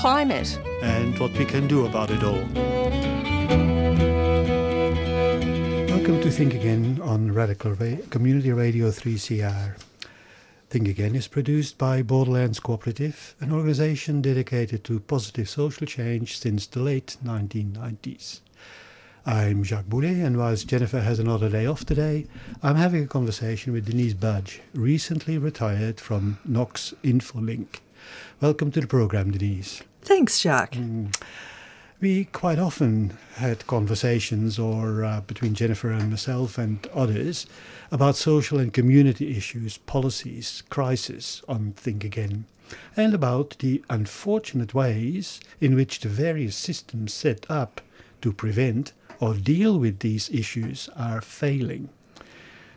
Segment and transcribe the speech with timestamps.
[0.00, 0.58] climate.
[0.82, 2.44] and what we can do about it all.
[5.88, 9.76] Welcome to Think Again on Radical Ra- Community Radio 3CR.
[10.68, 16.66] Think Again is produced by Borderlands Cooperative, an organization dedicated to positive social change since
[16.66, 18.40] the late 1990s.
[19.24, 22.26] I'm Jacques Boulet, and whilst Jennifer has another day off today,
[22.62, 27.80] I'm having a conversation with Denise Budge, recently retired from Knox Infolink.
[28.40, 29.82] Welcome to the program, Denise.
[30.02, 30.76] Thanks, Jacques.
[32.00, 37.46] We quite often had conversations, or uh, between Jennifer and myself and others,
[37.90, 42.44] about social and community issues, policies, crisis on Think Again,
[42.96, 47.80] and about the unfortunate ways in which the various systems set up
[48.20, 51.88] to prevent or deal with these issues are failing.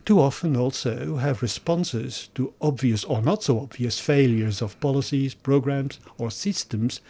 [0.08, 6.00] Too often also have responses to obvious or not so obvious failures of policies, programs,
[6.18, 7.02] or systems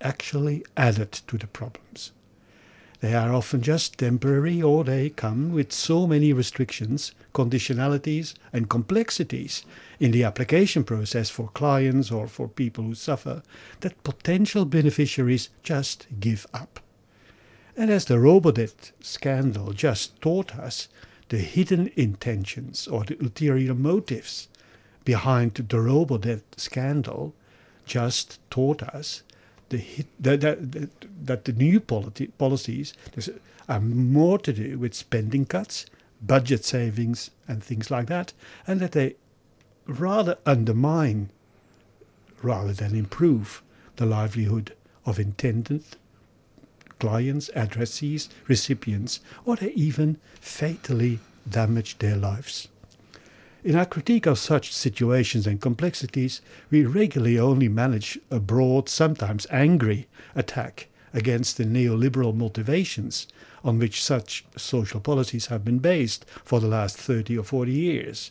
[0.00, 2.10] actually added to the problems.
[2.98, 9.64] They are often just temporary or they come with so many restrictions, conditionalities, and complexities
[10.00, 13.44] in the application process for clients or for people who suffer
[13.78, 16.80] that potential beneficiaries just give up.
[17.76, 20.88] And as the Robodebt scandal just taught us,
[21.30, 24.48] the hidden intentions or the ulterior motives
[25.04, 27.34] behind the Robodebt scandal
[27.86, 29.22] just taught us
[29.70, 29.82] the
[30.18, 30.90] that, that,
[31.24, 32.92] that the new politi- policies
[33.68, 35.86] are more to do with spending cuts,
[36.20, 38.32] budget savings, and things like that,
[38.66, 39.14] and that they
[39.86, 41.30] rather undermine
[42.42, 43.62] rather than improve
[43.96, 44.74] the livelihood
[45.06, 45.84] of intended
[47.00, 51.18] clients, addressees, recipients, or they even fatally
[51.48, 52.68] damage their lives.
[53.64, 56.40] In our critique of such situations and complexities,
[56.70, 63.26] we regularly only manage a broad, sometimes angry attack against the neoliberal motivations
[63.62, 68.30] on which such social policies have been based for the last 30 or 40 years.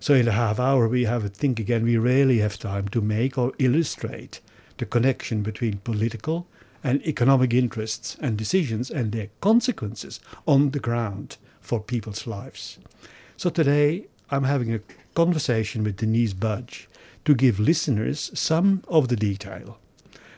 [0.00, 3.00] So, in a half hour, we have a think again, we rarely have time to
[3.00, 4.40] make or illustrate
[4.78, 6.46] the connection between political
[6.84, 12.78] and economic interests and decisions and their consequences on the ground for people's lives.
[13.38, 14.80] So, today, I'm having a
[15.14, 16.88] conversation with Denise Budge
[17.24, 19.78] to give listeners some of the detail.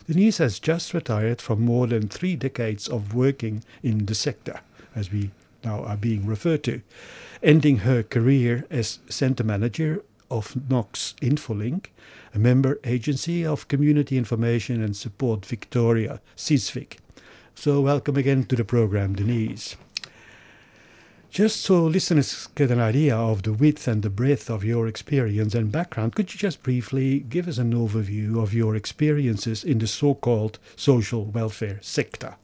[0.06, 4.60] Denise has just retired from more than three decades of working in the sector,
[4.94, 5.32] as we
[5.64, 6.80] now are being referred to,
[7.42, 11.86] ending her career as centre manager of Knox Infolink,
[12.34, 16.98] a member agency of Community Information and Support Victoria, CISVIC.
[17.54, 19.76] So, welcome again to the program, Denise.
[21.30, 25.54] Just so listeners get an idea of the width and the breadth of your experience
[25.54, 29.86] and background, could you just briefly give us an overview of your experiences in the
[29.86, 32.36] so called social welfare sector?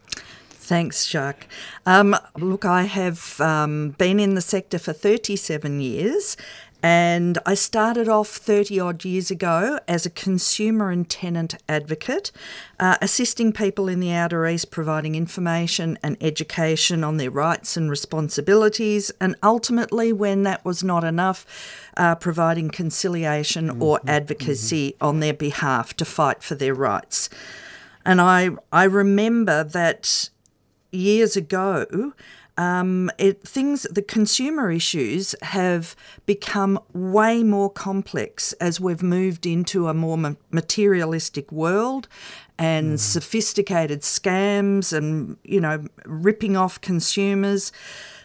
[0.50, 1.48] Thanks, Jacques.
[1.86, 6.36] Um, look, I have um, been in the sector for 37 years.
[6.82, 12.32] And I started off 30 odd years ago as a consumer and tenant advocate,
[12.80, 17.88] uh, assisting people in the Outer East, providing information and education on their rights and
[17.88, 21.46] responsibilities, and ultimately, when that was not enough,
[21.96, 27.30] uh, providing conciliation or advocacy on their behalf to fight for their rights.
[28.04, 30.30] And I, I remember that
[30.90, 32.12] years ago,
[32.56, 35.96] um, it, things the consumer issues have
[36.26, 42.08] become way more complex as we've moved into a more materialistic world
[42.58, 47.72] and sophisticated scams and you know ripping off consumers.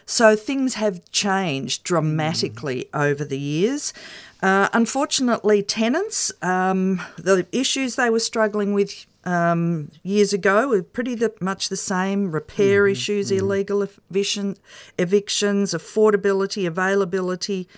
[0.04, 3.92] So things have changed dramatically over the years.
[4.40, 11.14] Uh, unfortunately, tenants, um, the issues they were struggling with um, years ago were pretty
[11.14, 12.32] the, much the same.
[12.32, 14.56] Repair issues, illegal eviction,
[14.98, 17.68] evictions, affordability, availability.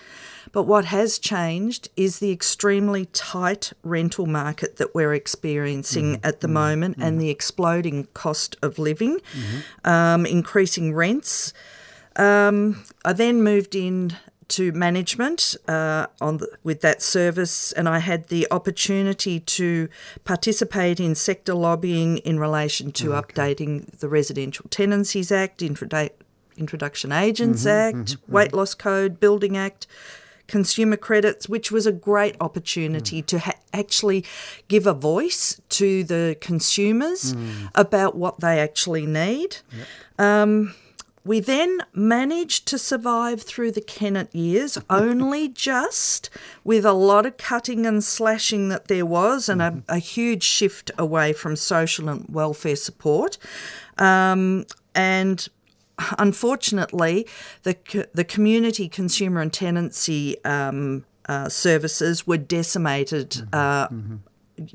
[0.53, 6.47] But what has changed is the extremely tight rental market that we're experiencing at the
[6.47, 9.19] moment and the exploding cost of living,
[9.83, 11.53] um, increasing rents.
[12.15, 14.13] Um, I then moved in
[14.51, 19.89] to management uh, on the, with that service, and I had the opportunity to
[20.23, 23.21] participate in sector lobbying in relation to okay.
[23.21, 26.11] updating the Residential Tenancies Act, Introdu-
[26.57, 28.57] Introduction Agents mm-hmm, Act, mm-hmm, Weight mm-hmm.
[28.57, 29.87] Loss Code, Building Act,
[30.47, 33.25] consumer credits, which was a great opportunity mm.
[33.25, 34.25] to ha- actually
[34.67, 37.69] give a voice to the consumers mm.
[37.73, 39.57] about what they actually need.
[39.71, 39.87] Yep.
[40.19, 40.75] Um,
[41.23, 46.29] we then managed to survive through the Kennett years, only just
[46.63, 49.79] with a lot of cutting and slashing that there was, and mm-hmm.
[49.89, 53.37] a, a, huge shift away from social and welfare support.
[53.97, 54.65] Um,
[54.95, 55.47] and
[56.17, 57.27] unfortunately,
[57.63, 63.29] the the community consumer and tenancy um, uh, services were decimated.
[63.29, 63.53] Mm-hmm.
[63.53, 64.15] Uh, mm-hmm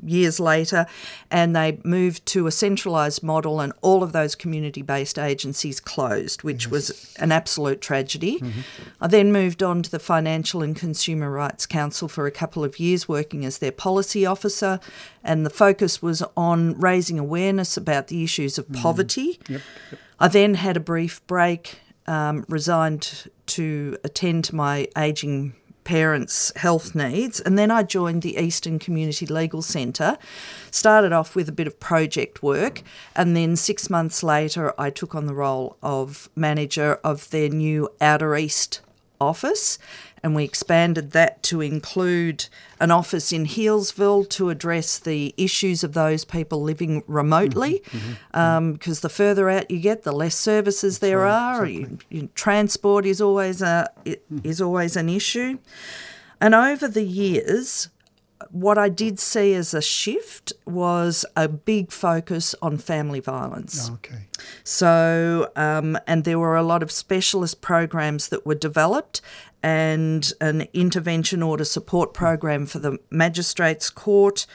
[0.03, 0.85] years later,
[1.29, 6.43] and they moved to a centralised model, and all of those community based agencies closed,
[6.43, 6.71] which yes.
[6.71, 8.39] was an absolute tragedy.
[8.39, 8.59] Mm-hmm.
[9.01, 12.79] I then moved on to the Financial and Consumer Rights Council for a couple of
[12.79, 14.79] years, working as their policy officer,
[15.23, 18.81] and the focus was on raising awareness about the issues of mm-hmm.
[18.81, 19.39] poverty.
[19.47, 19.61] Yep.
[19.91, 19.99] Yep.
[20.19, 21.79] I then had a brief break.
[22.09, 25.55] Um, resigned to attend to my ageing
[25.87, 27.39] parents' health needs.
[27.39, 30.17] And then I joined the Eastern Community Legal Centre,
[30.69, 32.83] started off with a bit of project work,
[33.15, 37.87] and then six months later, I took on the role of manager of their new
[38.01, 38.81] Outer East
[39.21, 39.79] office
[40.23, 42.47] and we expanded that to include
[42.79, 47.81] an office in Healesville to address the issues of those people living remotely.
[47.83, 51.31] Because mm-hmm, mm-hmm, um, the further out you get, the less services That's there right,
[51.31, 51.65] are.
[51.65, 51.97] Exactly.
[52.09, 54.19] You, you, transport is always a mm.
[54.43, 55.59] is always an issue.
[56.39, 57.89] And over the years,
[58.51, 63.89] what I did see as a shift was a big focus on family violence.
[63.89, 64.27] Oh, okay.
[64.63, 69.21] So, um, and there were a lot of specialist programs that were developed
[69.63, 74.45] and an intervention order support program for the magistrates court.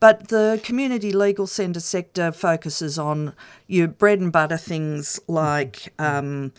[0.00, 3.34] But the community legal centre sector focuses on
[3.66, 6.52] your bread and butter things like um,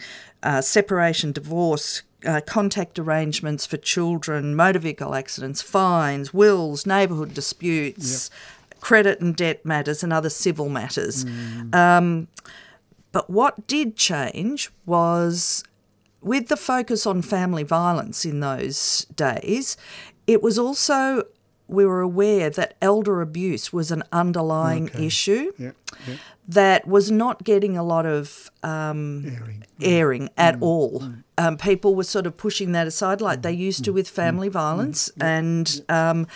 [0.43, 8.29] uh, separation, divorce, uh, contact arrangements for children, motor vehicle accidents, fines, wills, neighbourhood disputes,
[8.69, 8.79] yep.
[8.79, 11.25] credit and debt matters, and other civil matters.
[11.25, 11.73] Mm.
[11.73, 12.27] Um,
[13.11, 15.63] but what did change was
[16.21, 19.77] with the focus on family violence in those days,
[20.27, 21.23] it was also
[21.67, 25.05] we were aware that elder abuse was an underlying okay.
[25.05, 25.71] issue yeah,
[26.05, 26.15] yeah.
[26.47, 29.63] That was not getting a lot of um, airing.
[29.81, 30.29] airing.
[30.37, 30.61] at mm.
[30.61, 30.99] all.
[31.01, 31.23] Mm.
[31.37, 33.43] Um, people were sort of pushing that aside, like mm.
[33.43, 33.95] they used to mm.
[33.95, 34.53] with family mm.
[34.53, 35.09] violence.
[35.17, 35.25] Mm.
[35.25, 36.27] And um,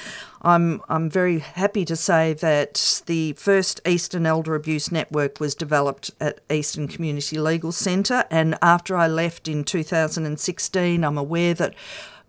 [0.42, 6.12] I'm I'm very happy to say that the first Eastern Elder Abuse Network was developed
[6.20, 8.26] at Eastern Community Legal Centre.
[8.30, 11.74] And after I left in 2016, I'm aware that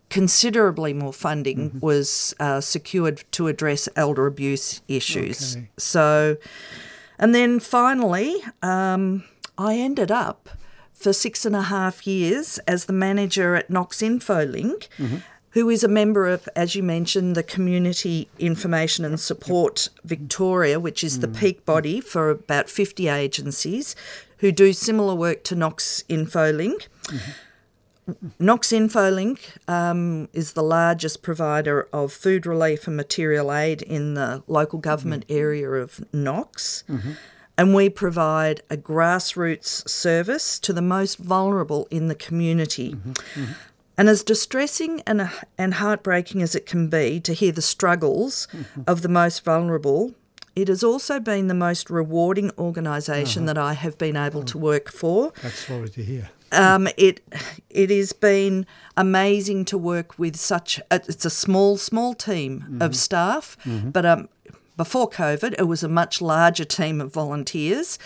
[0.08, 1.80] considerably more funding mm-hmm.
[1.80, 5.56] was uh, secured to address elder abuse issues.
[5.56, 5.68] Okay.
[5.76, 6.36] So,
[7.18, 9.24] and then finally, um,
[9.58, 10.48] I ended up
[10.92, 14.88] for six and a half years as the manager at Knox InfoLink.
[14.98, 15.16] Mm-hmm.
[15.50, 21.02] Who is a member of, as you mentioned, the Community Information and Support Victoria, which
[21.02, 21.34] is the mm.
[21.38, 23.96] peak body for about 50 agencies
[24.38, 26.88] who do similar work to Knox InfoLink.
[27.04, 27.30] Mm-hmm.
[28.38, 29.38] Knox InfoLink
[29.68, 35.26] um, is the largest provider of food relief and material aid in the local government
[35.26, 35.38] mm-hmm.
[35.38, 36.84] area of Knox.
[36.88, 37.12] Mm-hmm.
[37.58, 42.92] And we provide a grassroots service to the most vulnerable in the community.
[42.92, 43.10] Mm-hmm.
[43.10, 43.52] mm-hmm.
[43.98, 48.82] And as distressing and, and heartbreaking as it can be to hear the struggles mm-hmm.
[48.86, 50.14] of the most vulnerable,
[50.54, 53.54] it has also been the most rewarding organisation uh-huh.
[53.54, 55.32] that I have been able oh, to work for.
[55.42, 57.20] That's sorry to hear um, it
[57.70, 60.78] it has been amazing to work with such.
[60.90, 62.82] A, it's a small small team mm-hmm.
[62.82, 63.90] of staff, mm-hmm.
[63.90, 64.28] but um,
[64.76, 67.98] before COVID, it was a much larger team of volunteers.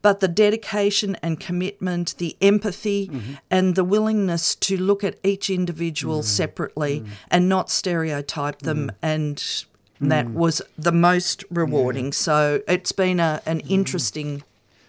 [0.00, 3.34] But the dedication and commitment, the empathy, mm-hmm.
[3.50, 6.26] and the willingness to look at each individual mm-hmm.
[6.26, 7.12] separately mm-hmm.
[7.30, 8.96] and not stereotype them mm-hmm.
[9.02, 9.64] and
[10.00, 12.12] that was the most rewarding.
[12.12, 14.42] So it's been a, an interesting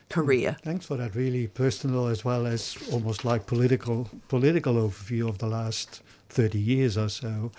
[0.10, 0.58] career.
[0.64, 5.48] Thanks for that really personal as well as almost like political political overview of the
[5.48, 7.52] last 30 years or so.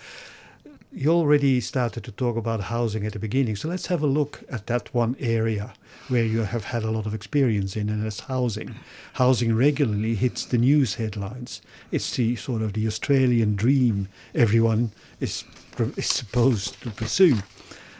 [0.91, 4.43] You already started to talk about housing at the beginning, so let's have a look
[4.49, 5.73] at that one area
[6.07, 8.73] where you have had a lot of experience in, and that's housing.
[9.13, 11.61] Housing regularly hits the news headlines.
[11.91, 15.43] It's the sort of the Australian dream everyone is,
[15.97, 17.37] is supposed to pursue.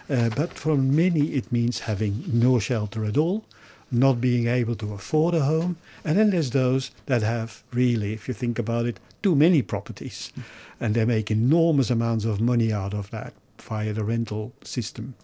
[0.10, 3.44] Uh, but for many, it means having no shelter at all,
[3.92, 5.78] not being able to afford a home.
[6.04, 10.32] And then there's those that have really, if you think about it, too many properties.
[10.80, 15.16] And they make enormous amounts of money out of that via the rental system.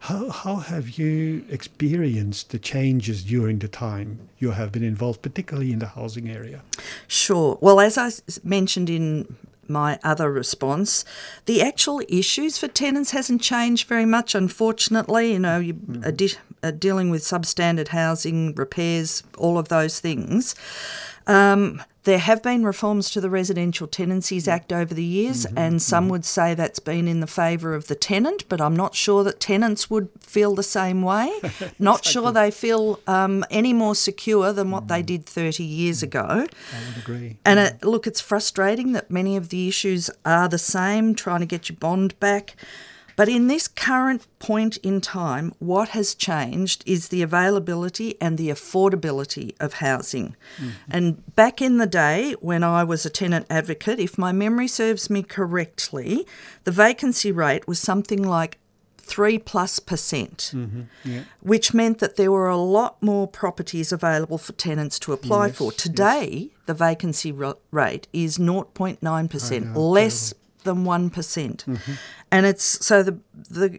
[0.00, 5.72] How, how have you experienced the changes during the time you have been involved, particularly
[5.72, 6.62] in the housing area?
[7.08, 7.56] Sure.
[7.62, 8.10] Well, as I
[8.42, 9.34] mentioned in
[9.66, 11.06] my other response,
[11.46, 14.34] the actual issues for tenants hasn't changed very much.
[14.34, 16.14] Unfortunately, you know, you mm.
[16.14, 20.54] di- are dealing with substandard housing, repairs, all of those things.
[21.26, 25.82] Um, there have been reforms to the Residential Tenancies Act over the years, mm-hmm, and
[25.82, 26.10] some mm-hmm.
[26.10, 29.40] would say that's been in the favour of the tenant, but I'm not sure that
[29.40, 31.32] tenants would feel the same way.
[31.78, 32.12] not exactly.
[32.12, 34.88] sure they feel um, any more secure than what mm.
[34.88, 36.04] they did 30 years mm.
[36.04, 36.26] ago.
[36.28, 37.38] I would agree.
[37.44, 37.68] And yeah.
[37.68, 41.70] it, look, it's frustrating that many of the issues are the same, trying to get
[41.70, 42.54] your bond back.
[43.16, 48.48] But in this current point in time, what has changed is the availability and the
[48.48, 50.36] affordability of housing.
[50.56, 50.70] Mm-hmm.
[50.90, 55.08] And back in the day, when I was a tenant advocate, if my memory serves
[55.08, 56.26] me correctly,
[56.64, 58.58] the vacancy rate was something like
[59.04, 60.82] three plus percent, mm-hmm.
[61.04, 61.24] yeah.
[61.40, 65.56] which meant that there were a lot more properties available for tenants to apply yes,
[65.56, 65.72] for.
[65.72, 66.50] Today, yes.
[66.66, 71.92] the vacancy rate is 0.9%, less terrible than one mm-hmm.
[72.30, 73.18] and it's so the
[73.50, 73.78] the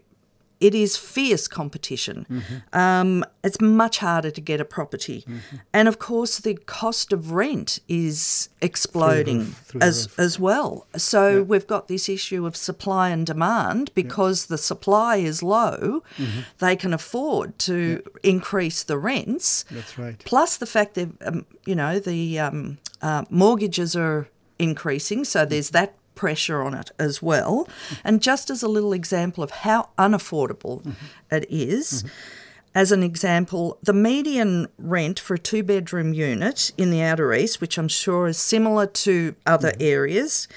[0.59, 2.25] it is fierce competition.
[2.29, 2.77] Mm-hmm.
[2.77, 5.57] Um, it's much harder to get a property, mm-hmm.
[5.73, 10.87] and of course the cost of rent is exploding through through as as well.
[10.95, 16.03] So we've got this issue of supply and demand because the supply is low.
[16.17, 16.39] Mm-hmm.
[16.59, 19.65] They can afford to increase the rents.
[19.69, 20.17] That's right.
[20.25, 24.27] Plus the fact that um, you know the um, uh, mortgages are
[24.57, 27.67] increasing, so there's that pressure on it as well.
[28.03, 31.35] And just as a little example of how unaffordable mm-hmm.
[31.35, 32.41] it is, mm-hmm.
[32.77, 37.61] As an example, the median rent for a two bedroom unit in the Outer East,
[37.61, 39.81] which I'm sure is similar to other mm-hmm.
[39.81, 40.49] areas,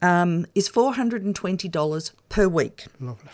[0.00, 2.84] um, is $420 per week.
[3.00, 3.28] Lovely.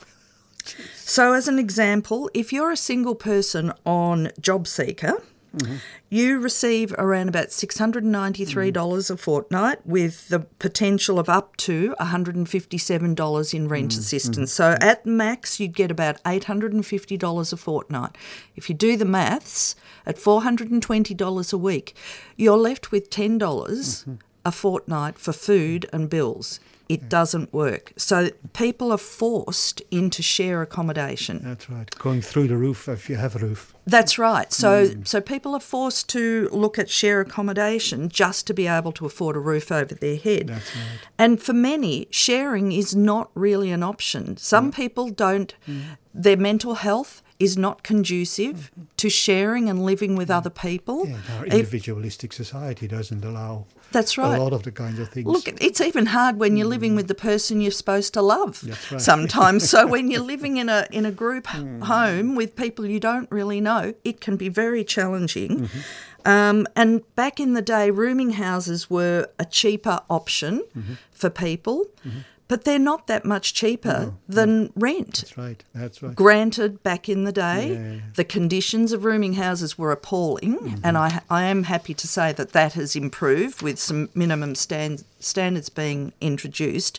[0.95, 5.23] So, as an example, if you're a single person on JobSeeker,
[5.57, 5.77] Mm-hmm.
[6.09, 13.69] You receive around about $693 a fortnight with the potential of up to $157 in
[13.69, 13.99] rent mm-hmm.
[13.99, 14.53] assistance.
[14.53, 14.83] So mm-hmm.
[14.83, 18.17] at max, you'd get about $850 a fortnight.
[18.57, 19.77] If you do the maths,
[20.07, 21.95] at $420 a week,
[22.37, 24.15] you're left with $10 mm-hmm.
[24.45, 27.93] a fortnight for food and bills it doesn't work.
[27.97, 31.41] So people are forced into share accommodation.
[31.45, 31.89] That's right.
[31.97, 33.73] Going through the roof if you have a roof.
[33.87, 34.53] That's right.
[34.53, 35.07] So mm.
[35.07, 39.37] so people are forced to look at share accommodation just to be able to afford
[39.37, 40.49] a roof over their head.
[40.49, 41.09] That's right.
[41.17, 44.37] And for many, sharing is not really an option.
[44.37, 44.75] Some mm.
[44.75, 45.83] people don't mm.
[46.13, 48.83] their mental health is not conducive mm-hmm.
[48.99, 51.09] to sharing and living with other people.
[51.09, 54.39] Yeah, our individualistic society doesn't allow that's right.
[54.39, 55.27] A lot of the kinds of things.
[55.27, 58.63] Look, it's even hard when you're living with the person you're supposed to love.
[58.65, 59.01] Right.
[59.01, 61.83] Sometimes, so when you're living in a in a group mm.
[61.83, 65.61] home with people you don't really know, it can be very challenging.
[65.61, 65.81] Mm-hmm.
[66.25, 70.95] Um, and back in the day, rooming houses were a cheaper option mm-hmm.
[71.11, 71.87] for people.
[72.07, 72.21] Mm-hmm
[72.51, 74.71] but they're not that much cheaper no, than no.
[74.75, 75.21] rent.
[75.21, 75.65] That's right.
[75.73, 76.17] That's right.
[76.17, 78.01] Granted, back in the day, yeah.
[78.17, 80.81] the conditions of rooming houses were appalling, mm-hmm.
[80.83, 85.05] and I, I am happy to say that that has improved with some minimum stand,
[85.21, 86.99] standards being introduced.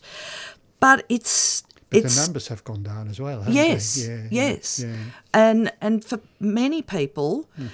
[0.80, 3.44] But it's but it's, the numbers have gone down as well.
[3.50, 4.96] yes, yeah, yes, yeah.
[5.34, 7.68] and and for many people, mm.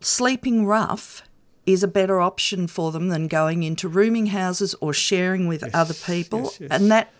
[0.00, 1.22] sleeping rough
[1.66, 5.70] is a better option for them than going into rooming houses or sharing with yes,
[5.74, 6.42] other people.
[6.42, 6.70] Yes, yes.
[6.70, 7.12] And that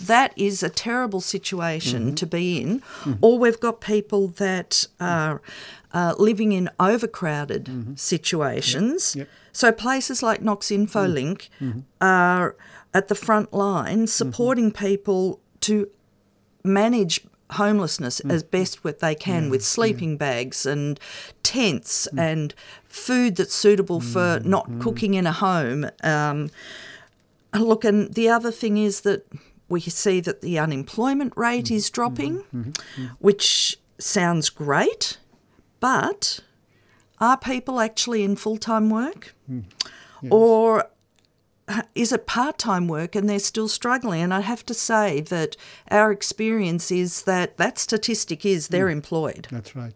[0.00, 2.14] that is a terrible situation mm-hmm.
[2.14, 2.80] to be in.
[2.80, 3.12] Mm-hmm.
[3.20, 5.42] Or we've got people that are
[5.92, 7.94] uh, living in overcrowded mm-hmm.
[7.96, 9.14] situations.
[9.14, 9.26] Yep.
[9.26, 9.36] Yep.
[9.52, 11.68] So places like Knox Infolink mm-hmm.
[11.68, 11.80] mm-hmm.
[12.00, 12.56] are
[12.94, 14.04] at the front line mm-hmm.
[14.06, 15.90] supporting people to
[16.64, 18.32] manage homelessness mm.
[18.32, 20.16] as best what they can yeah, with sleeping yeah.
[20.16, 21.00] bags and
[21.42, 22.20] tents mm.
[22.20, 22.54] and
[22.84, 24.80] food that's suitable for not mm.
[24.80, 25.88] cooking in a home.
[26.02, 26.50] Um,
[27.54, 29.26] look, and the other thing is that
[29.68, 31.76] we see that the unemployment rate mm.
[31.76, 32.70] is dropping, mm-hmm.
[32.70, 33.06] Mm-hmm.
[33.18, 35.18] which sounds great,
[35.78, 36.40] but
[37.20, 39.34] are people actually in full time work?
[39.50, 39.64] Mm.
[40.22, 40.32] Yes.
[40.32, 40.84] Or
[41.94, 44.22] is it part time work and they're still struggling?
[44.22, 45.56] And I have to say that
[45.90, 48.92] our experience is that that statistic is they're mm.
[48.92, 49.48] employed.
[49.50, 49.94] That's right.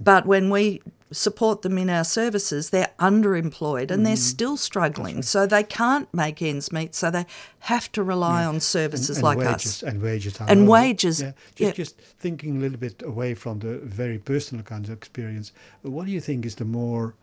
[0.00, 0.80] But when we
[1.12, 5.22] support them in our services, they're underemployed and they're still struggling.
[5.22, 6.94] So they can't make ends meet.
[6.94, 7.26] So they
[7.60, 9.82] have to rely on services and like wages, us.
[9.82, 10.40] And wages.
[10.40, 10.72] And low.
[10.72, 11.32] wages, Yeah.
[11.54, 11.72] Just, yeah.
[11.72, 15.52] just thinking a little bit away from the very personal kinds of experience,
[15.82, 17.14] what do you think is the more,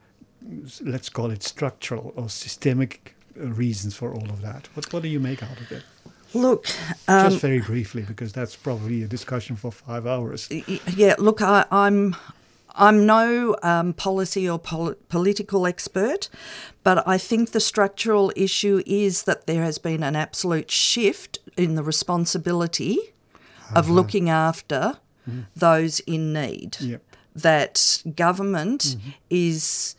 [0.81, 4.67] let's call it structural or systemic reasons for all of that?
[4.73, 5.83] What, what do you make out of it?
[6.33, 6.67] Look,
[7.07, 10.47] um, Just very briefly, because that's probably a discussion for five hours.
[10.95, 12.15] Yeah, look, I, I'm
[12.75, 16.29] I'm no um, policy or pol- political expert,
[16.83, 21.75] but I think the structural issue is that there has been an absolute shift in
[21.75, 22.99] the responsibility
[23.75, 24.97] of looking after
[25.55, 26.77] those in need.
[26.79, 27.01] Yep.
[27.35, 28.97] That government
[29.29, 29.95] is,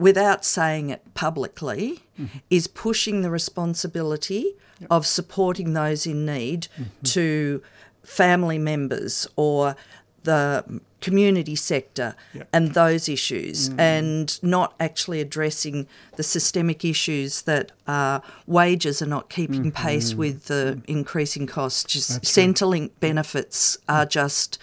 [0.00, 2.38] without saying it publicly, mm-hmm.
[2.48, 4.56] is pushing the responsibility
[4.88, 6.84] of supporting those in need mm-hmm.
[7.02, 7.62] to
[8.02, 9.76] family members or
[10.22, 12.48] the community sector Yep.
[12.52, 13.78] and those issues mm.
[13.78, 19.86] and not actually addressing the systemic issues that uh, wages are not keeping mm-hmm.
[19.86, 21.84] pace with the increasing costs.
[21.84, 24.58] Just Centrelink benefits are just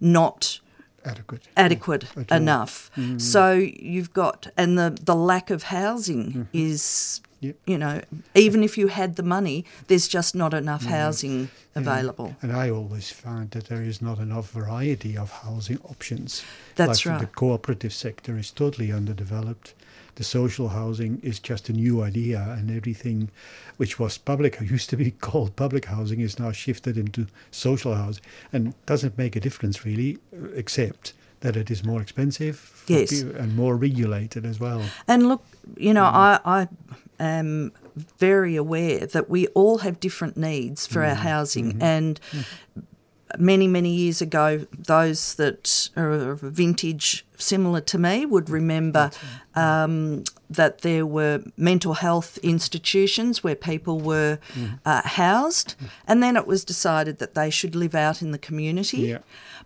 [0.00, 0.60] not
[1.04, 1.48] Adequate.
[1.56, 2.36] adequate At all.
[2.38, 2.90] enough.
[2.96, 3.20] Mm.
[3.20, 6.42] So you've got, and the, the lack of housing mm-hmm.
[6.52, 7.56] is, Yep.
[7.66, 8.02] you know,
[8.34, 10.90] even if you had the money, there's just not enough mm-hmm.
[10.92, 12.36] housing available.
[12.42, 16.44] And I always find that there is not enough variety of housing options.
[16.76, 19.72] That's like The cooperative sector is totally underdeveloped.
[20.20, 23.30] The social housing is just a new idea, and everything
[23.78, 28.22] which was public, used to be called public housing, is now shifted into social housing,
[28.52, 30.18] and doesn't make a difference really,
[30.54, 33.22] except that it is more expensive Yes.
[33.22, 34.82] and more regulated as well.
[35.08, 35.42] And look,
[35.78, 36.12] you know, Mm.
[36.14, 36.68] I, I
[37.18, 37.72] am
[38.18, 41.08] very aware that we all have different needs for Mm.
[41.08, 41.72] our housing.
[41.72, 41.82] Mm-hmm.
[41.82, 42.20] And
[43.38, 49.10] many, many years ago, those that are of a vintage similar to me would remember
[49.54, 54.78] um, that there were mental health institutions where people were Mm.
[54.84, 55.74] uh, housed.
[56.06, 58.98] And then it was decided that they should live out in the community.
[58.98, 59.18] Yeah.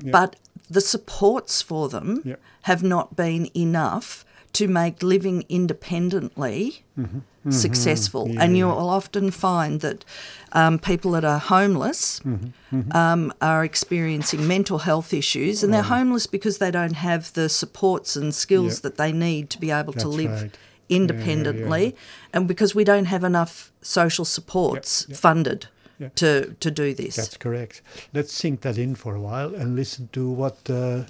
[0.02, 0.11] Yeah.
[0.12, 0.37] But
[0.71, 2.37] the supports for them Yeah.
[2.62, 7.21] have not been enough to make living independently successful.
[7.46, 8.32] Mm-hmm.
[8.32, 10.04] Yeah, and you will often find that
[10.52, 12.96] um, people that are homeless Mm-hmm.
[12.96, 18.16] um, are experiencing mental health issues, and they're homeless because they don't have the supports
[18.16, 18.80] and skills Yeah.
[18.82, 20.42] that they need to be able to live right.
[20.42, 21.92] Yeah, yeah, independently, yeah.
[22.32, 25.16] and because we don't have enough social supports yeah.
[25.16, 25.66] funded
[25.99, 26.10] Yeah.
[26.14, 27.16] to to do this.
[27.16, 27.82] That's correct.
[28.12, 31.04] Let's sink that in for a while and listen to what uh,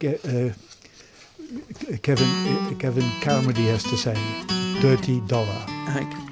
[0.00, 0.50] Ke- uh,
[2.02, 4.16] Kevin uh, Kevin Carmody has to say.
[4.80, 5.66] Dirty dollar.
[5.94, 6.31] Okay.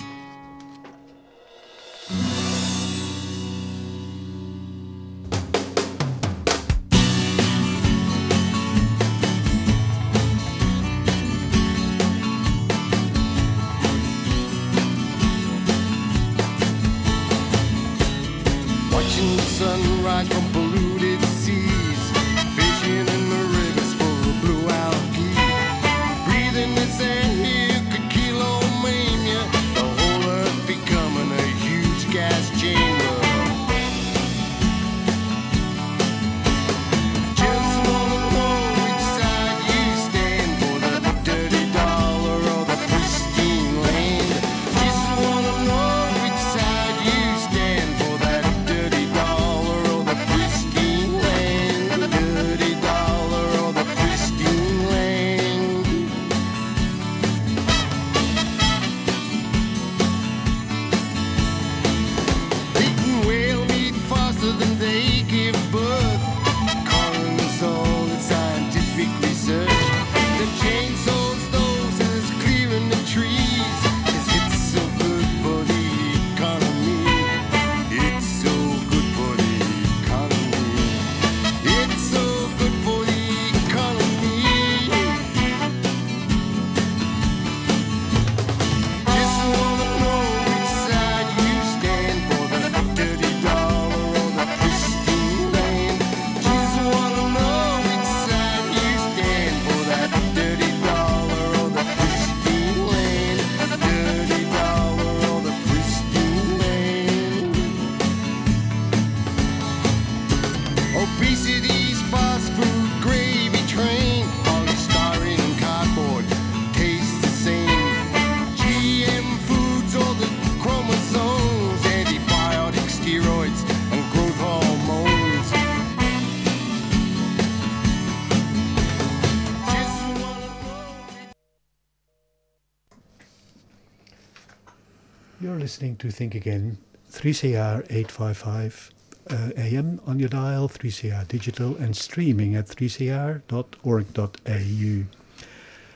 [135.81, 136.77] Listening to Think Again,
[137.11, 138.91] 3CR 855
[139.31, 143.45] uh, AM on your dial, 3CR digital, and streaming at 3cr.org.au.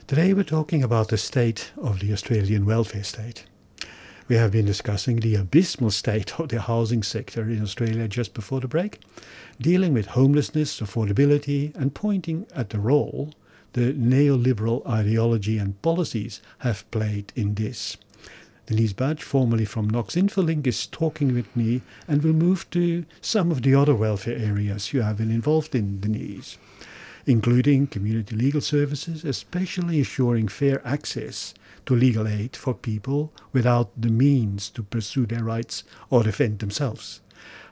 [0.07, 3.44] Today we're talking about the state of the Australian welfare state.
[4.27, 8.61] We have been discussing the abysmal state of the housing sector in Australia just before
[8.61, 9.01] the break,
[9.61, 13.35] dealing with homelessness, affordability, and pointing at the role
[13.75, 17.99] the neoliberal ideology and policies have played in this.
[18.66, 23.50] Denise Budge, formerly from Knox Infolink, is talking with me and will move to some
[23.50, 26.57] of the other welfare areas you have been involved in, Denise,
[27.27, 31.53] including community legal services, especially assuring fair access
[31.85, 37.20] to legal aid for people without the means to pursue their rights or defend themselves.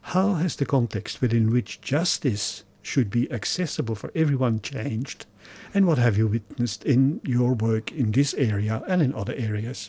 [0.02, 5.24] How has the context within which justice should be accessible for everyone changed?
[5.72, 9.88] And what have you witnessed in your work in this area and in other areas?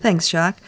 [0.00, 0.60] Thanks, Jacques.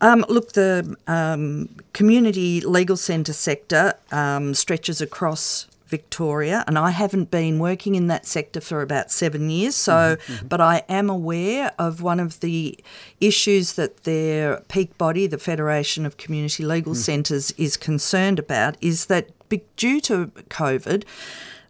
[0.00, 7.30] Um, look, the um, community legal centre sector um, stretches across Victoria, and I haven't
[7.30, 9.74] been working in that sector for about seven years.
[9.74, 10.46] So, mm-hmm, mm-hmm.
[10.46, 12.78] but I am aware of one of the
[13.20, 17.00] issues that their peak body, the Federation of Community Legal mm-hmm.
[17.00, 18.76] Centres, is concerned about.
[18.80, 19.30] Is that
[19.76, 21.04] due to COVID,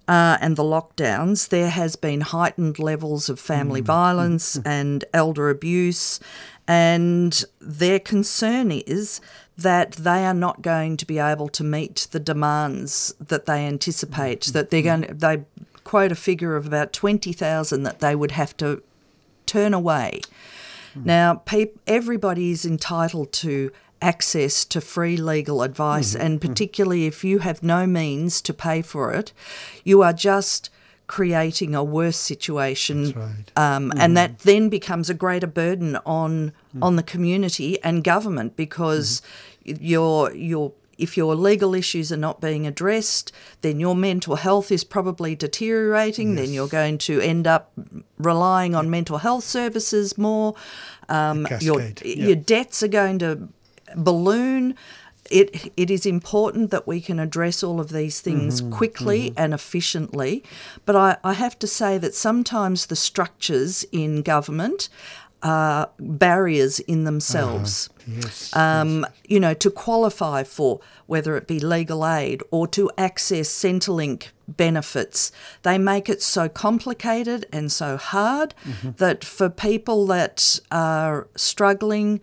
[0.08, 3.84] uh, and the lockdowns, there has been heightened levels of family mm.
[3.84, 4.62] violence mm.
[4.66, 6.18] and elder abuse.
[6.66, 9.20] And their concern is
[9.56, 14.46] that they are not going to be able to meet the demands that they anticipate,
[14.46, 15.44] that they're going to, they
[15.84, 18.82] quote a figure of about 20,000 that they would have to
[19.44, 20.20] turn away.
[20.96, 21.04] Mm.
[21.04, 26.24] Now, pe- everybody is entitled to access to free legal advice, mm-hmm.
[26.24, 26.48] and mm-hmm.
[26.48, 29.32] particularly if you have no means to pay for it,
[29.84, 30.70] you are just
[31.06, 33.50] creating a worse situation, right.
[33.56, 33.98] um, mm-hmm.
[33.98, 36.82] and that then becomes a greater burden on mm.
[36.82, 39.22] on the community and government because
[39.64, 39.82] mm-hmm.
[39.82, 44.82] your your if your legal issues are not being addressed, then your mental health is
[44.82, 46.36] probably deteriorating.
[46.36, 46.44] Yes.
[46.44, 47.72] Then you're going to end up
[48.18, 50.54] relying on mental health services more.
[51.08, 53.48] Um, your your debts are going to
[53.96, 54.74] balloon.
[55.30, 59.38] It, it is important that we can address all of these things mm-hmm, quickly mm-hmm.
[59.38, 60.42] and efficiently.
[60.86, 64.88] But I, I have to say that sometimes the structures in government
[65.42, 67.90] are barriers in themselves.
[68.00, 69.12] Uh, yes, um, yes.
[69.28, 75.30] You know, to qualify for whether it be legal aid or to access Centrelink benefits,
[75.62, 78.90] they make it so complicated and so hard mm-hmm.
[78.96, 82.20] that for people that are struggling,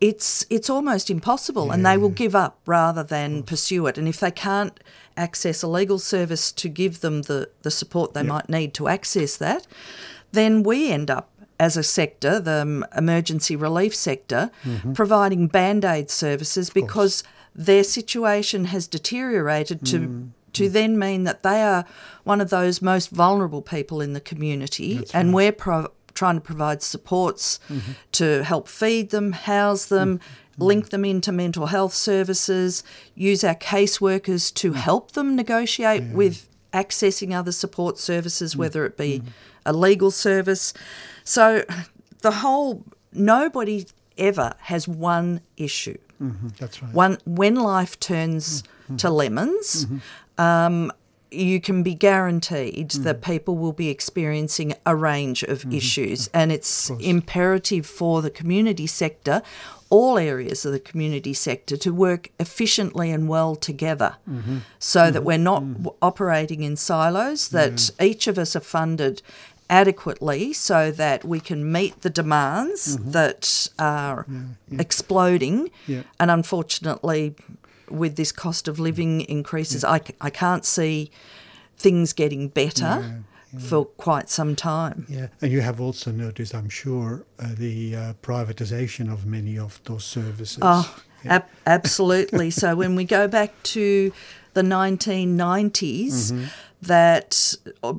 [0.00, 1.74] it's it's almost impossible, yeah.
[1.74, 3.98] and they will give up rather than pursue it.
[3.98, 4.78] And if they can't
[5.16, 9.36] access a legal service to give them the, the support they might need to access
[9.38, 9.66] that,
[10.32, 14.92] then we end up as a sector, the um, emergency relief sector, mm-hmm.
[14.92, 19.98] providing band aid services because their situation has deteriorated to.
[20.00, 20.28] Mm.
[20.52, 20.72] To mm.
[20.72, 21.84] then mean that they are
[22.24, 26.40] one of those most vulnerable people in the community, That's and we're pro- trying to
[26.40, 27.92] provide supports mm-hmm.
[28.12, 30.62] to help feed them, house them, mm-hmm.
[30.64, 32.82] link them into mental health services,
[33.14, 34.74] use our caseworkers to mm.
[34.74, 36.12] help them negotiate yeah.
[36.12, 38.58] with accessing other support services, mm.
[38.58, 39.28] whether it be mm-hmm.
[39.64, 40.74] a legal service.
[41.22, 41.64] So
[42.22, 43.86] the whole, nobody
[44.18, 45.98] ever has one issue.
[46.22, 46.94] Mm-hmm, that's right.
[46.94, 48.96] One when life turns mm-hmm.
[48.96, 50.40] to lemons, mm-hmm.
[50.42, 50.92] um,
[51.36, 53.02] you can be guaranteed mm.
[53.04, 55.72] that people will be experiencing a range of mm-hmm.
[55.72, 59.42] issues, and it's imperative for the community sector,
[59.90, 64.58] all areas of the community sector, to work efficiently and well together mm-hmm.
[64.78, 65.12] so mm-hmm.
[65.12, 65.94] that we're not mm.
[66.02, 68.06] operating in silos, that yeah.
[68.06, 69.22] each of us are funded
[69.68, 73.10] adequately so that we can meet the demands mm-hmm.
[73.10, 74.80] that are yeah, yeah.
[74.80, 75.70] exploding.
[76.20, 77.34] And unfortunately,
[77.90, 79.92] with this cost of living increases, yeah.
[79.92, 81.10] I, I can't see
[81.76, 82.82] things getting better.
[82.82, 83.10] Yeah,
[83.52, 83.60] yeah.
[83.60, 85.06] For quite some time.
[85.08, 89.80] Yeah, and you have also noticed, I'm sure, uh, the uh, privatization of many of
[89.84, 90.58] those services.
[90.60, 90.94] Oh,
[91.24, 92.50] ab- absolutely.
[92.50, 94.12] so when we go back to
[94.52, 96.44] the 1990s, mm-hmm
[96.86, 97.54] that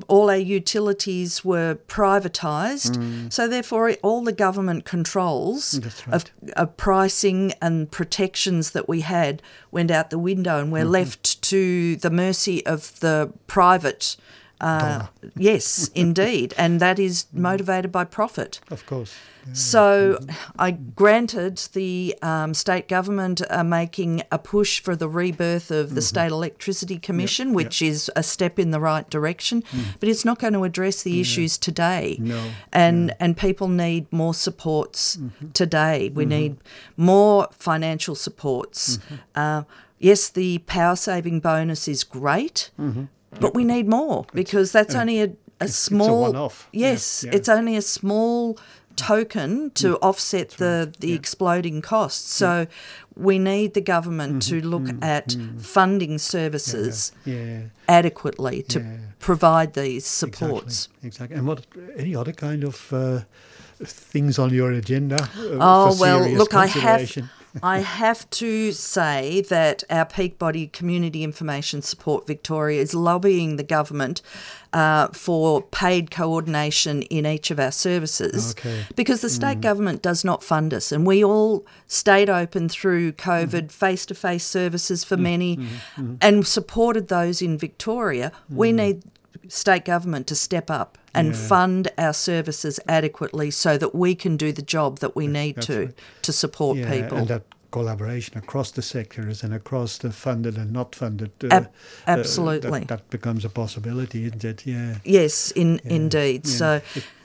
[0.08, 2.96] all our utilities were privatised.
[2.96, 3.32] Mm.
[3.32, 6.14] So, therefore, all the government controls right.
[6.14, 6.24] of,
[6.56, 10.92] of, pricing and protections that we had went out the window, and we're mm-hmm.
[10.92, 14.16] left to the mercy of the private
[14.60, 18.60] Uh, yes, indeed, and that is motivated by profit.
[18.70, 19.14] Of course.
[19.46, 19.54] Yeah.
[19.54, 20.18] So,
[20.58, 26.00] I granted the um, state government are making a push for the rebirth of the
[26.00, 26.06] mm-hmm.
[26.06, 29.84] State Electricity Commission, which is a step in the right direction, mm.
[30.00, 32.18] but it's not going to address the issues today.
[32.20, 35.50] No, And and people need more supports mm-hmm.
[35.52, 36.10] today.
[36.10, 36.30] We mm-hmm.
[36.30, 36.56] need
[36.96, 38.98] more financial supports.
[39.34, 39.62] Uh,
[39.98, 42.70] yes, the power saving bonus is great,
[43.40, 45.24] but we need more because that's only a,
[45.60, 46.22] a a small.
[46.22, 46.68] one-off.
[46.72, 47.34] Yes, yeah.
[47.36, 48.58] it's only a small
[48.96, 49.98] token to Mm.
[50.02, 52.32] offset the, the exploding costs.
[52.34, 52.66] So
[53.16, 54.60] we need the government Mm-hmm.
[54.60, 57.60] to look at funding services Yeah.
[57.88, 58.96] adequately to Yeah.
[59.20, 60.88] provide these supports.
[61.02, 61.08] Exactly.
[61.08, 61.36] exactly.
[61.38, 63.20] And what any other kind of uh,
[63.84, 65.16] things on your agenda?
[65.22, 67.00] uh, Oh well, look, I have?
[67.62, 73.62] I have to say that our peak body Community Information Support Victoria is lobbying the
[73.62, 74.22] government
[74.72, 78.84] uh, for paid coordination in each of our services Okay.
[78.96, 79.62] because the state mm.
[79.62, 84.44] government does not fund us, and we all stayed open through COVID, face to face
[84.44, 85.22] services for mm-hmm.
[85.22, 86.02] many, mm-hmm.
[86.02, 86.14] Mm-hmm.
[86.20, 88.32] and supported those in Victoria.
[88.50, 88.74] We mm.
[88.74, 89.02] need
[89.48, 91.34] state government to step up and Yeah.
[91.48, 95.66] fund our services adequately so that we can do the job that we need that's
[95.66, 95.94] to right.
[96.22, 97.18] to support yeah, people.
[97.18, 101.30] and that collaboration across the sectors and across the funded and not funded.
[101.44, 102.80] Uh, Ab- uh, absolutely.
[102.80, 104.66] that, that becomes a possibility, isn't it?
[104.66, 104.96] Yeah.
[105.04, 106.46] Yes, in indeed.
[106.46, 106.52] yeah.
[106.54, 106.80] So,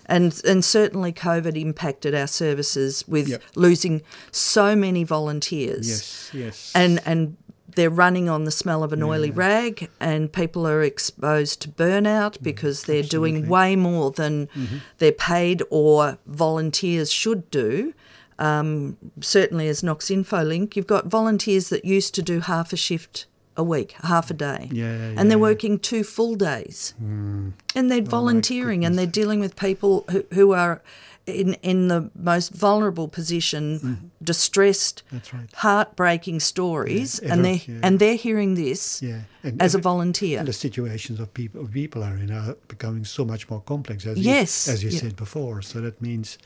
[0.06, 3.42] and and certainly COVID impacted our services with Yep.
[3.56, 5.88] losing so many volunteers.
[5.88, 6.30] Yes.
[6.34, 6.72] Yes.
[6.76, 7.38] And and
[7.76, 12.42] they're running on the smell of an oily rag, and people are exposed to burnout
[12.42, 14.50] because they're doing way more than
[14.98, 17.94] they're paid or volunteers should do.
[18.40, 23.28] Um, certainly, as Knox InfoLink, you've got volunteers that used to do half a shift
[23.56, 25.36] a week, half a day, Yeah, and yeah, they're yeah.
[25.36, 27.54] working two full days, and
[27.92, 30.82] they're Oh, volunteering, and they're dealing with people who, who are
[31.26, 35.16] in in the most vulnerable position, distressed, Mm-hmm.
[35.18, 35.50] That's right.
[35.54, 37.80] heartbreaking stories, Yeah, and ever- they yeah.
[37.86, 39.22] and they're hearing this yeah.
[39.44, 40.40] And as a volunteer.
[40.40, 44.06] And the situations of people of people are in are becoming so much more complex,
[44.06, 45.62] as Yes, you, as you said before.
[45.62, 46.38] So that means,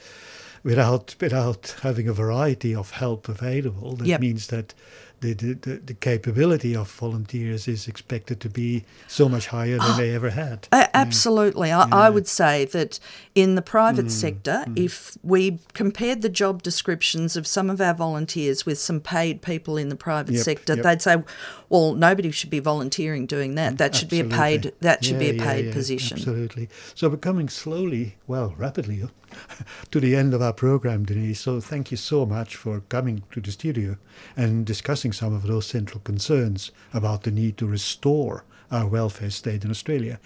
[0.64, 4.22] without without having a variety of help available, that Yep.
[4.22, 4.74] means that
[5.22, 9.98] the, the, the, the capability of volunteers is expected to be so much higher than
[9.98, 10.68] they ever had.
[10.72, 11.72] A- absolutely.
[11.72, 13.00] I, I would say that
[13.36, 17.94] in the private Mm, sector, if we compared the job descriptions of some of our
[17.94, 20.84] volunteers with some paid people in the private Yep, sector, yep.
[20.84, 21.24] they'd say,
[21.70, 23.78] well, nobody should be volunteering doing that.
[23.78, 26.18] That should be a paid that should Yeah, be a yeah, paid yeah, position.
[26.18, 26.70] Absolutely.
[26.96, 29.04] So we're coming slowly, well, rapidly,
[29.92, 31.40] to the end of our program, Denise.
[31.42, 33.98] So thank you so much for coming to the studio
[34.36, 39.64] and discussing some of those central concerns about the need to restore our welfare state
[39.64, 40.20] in Australia.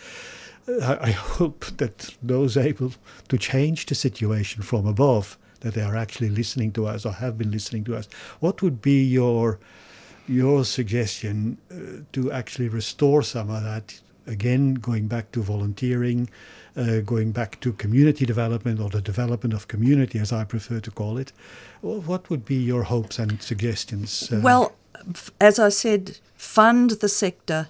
[0.67, 2.93] Uh, I, I hope that those able
[3.29, 7.37] to change the situation from above, that they are actually listening to us or have
[7.37, 8.07] been listening to us.
[8.39, 9.59] What would be your
[10.27, 16.29] your suggestion uh, to actually restore some of that again going back to volunteering
[16.77, 20.91] uh, going back to community development or the development of community as i prefer to
[20.91, 21.31] call it
[21.81, 24.71] what would be your hopes and suggestions uh, Well,
[25.09, 27.69] f- as I said, fund the sector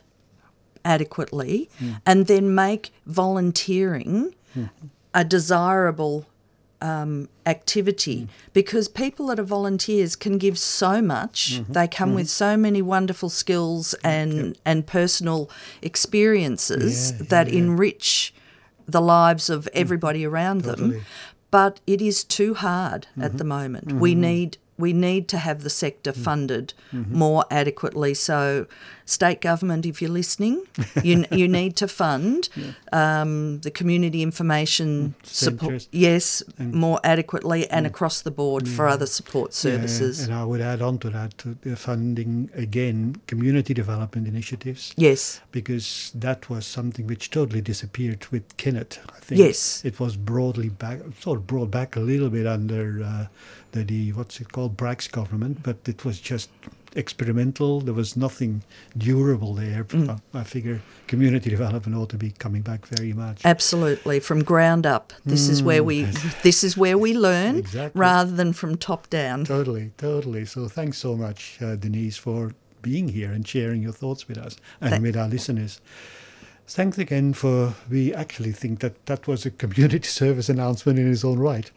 [0.83, 1.91] adequately Hmm.
[2.05, 4.35] and then make volunteering
[5.13, 6.25] a desirable
[6.81, 8.27] um, activity.
[8.53, 11.59] Because people that are volunteers can give so much.
[11.61, 11.73] Mm-hmm.
[11.73, 12.15] They come mm-hmm.
[12.17, 15.49] with so many wonderful skills and, and personal
[15.81, 17.59] experiences Yeah, that yeah, yeah.
[17.59, 18.33] enrich
[18.87, 19.69] the lives of mm.
[19.73, 21.01] everybody around them.
[21.51, 23.37] But it is too hard at mm-hmm.
[23.37, 23.91] the moment.
[23.93, 26.23] We need we need to have the sector mm.
[26.23, 28.15] funded more adequately.
[28.15, 28.65] So,
[29.11, 30.63] state government, if you're listening,
[31.03, 32.49] you you need to fund
[32.93, 35.81] um, the community information support.
[35.81, 35.89] Centres.
[35.91, 40.19] Yes, more adequately and across the board for other support Yeah, services.
[40.23, 45.41] and i would add on to that to the funding again community development initiatives yes,
[45.51, 48.99] because that was something which totally disappeared with Kennett.
[49.17, 49.83] I think Yes.
[49.85, 53.25] it was broadly back, sort of brought back a little bit under uh,
[53.73, 56.49] the, the what's it called, Bracks' government, but it was just
[56.95, 57.81] experimental.
[57.81, 58.63] There was nothing
[58.97, 59.83] durable there.
[59.85, 60.19] Mm.
[60.33, 63.41] I, I figure community development ought to be coming back very much.
[63.45, 65.13] absolutely from ground up.
[65.25, 66.03] This is where we
[66.43, 67.99] this is where we learn Exactly.
[67.99, 69.45] rather than from top down.
[69.45, 70.45] Totally, totally.
[70.45, 74.57] So thanks so much, uh, Denise, for being here and sharing your thoughts with us
[74.81, 75.79] and Thank- with our listeners.
[76.67, 81.25] Thanks again for, we actually think that that was a community service announcement in its
[81.25, 81.69] own right.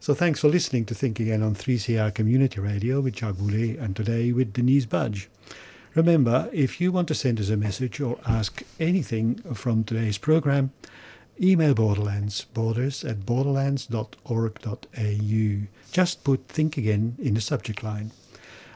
[0.00, 4.32] So thanks for listening to Think Again on 3CR Community Radio with Jacques and today
[4.32, 5.28] with Denise Budge.
[5.94, 10.72] Remember, if you want to send us a message or ask anything from today's program,
[11.40, 15.66] email Borderlands, borders at borderlands.org.au.
[15.92, 18.12] Just put Think Again in the subject line.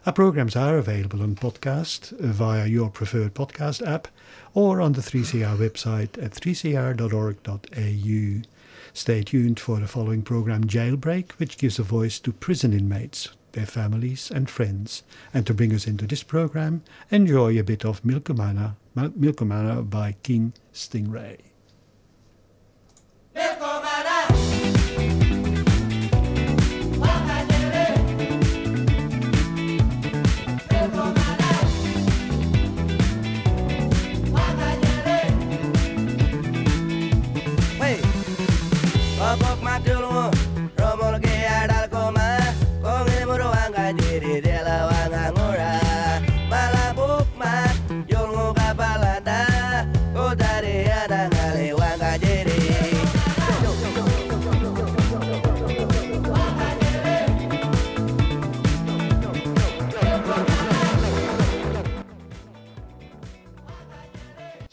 [0.04, 4.08] Our programs are available on podcast uh, via your preferred podcast app
[4.52, 8.42] or on the 3CR website at 3cr.org.au.
[8.92, 13.64] Stay tuned for the following program Jailbreak, which gives a voice to prison inmates, their
[13.64, 15.04] families and friends.
[15.32, 20.52] And to bring us into this program, enjoy a bit of Milkumana, Milkumana by King
[20.74, 21.51] Stingray.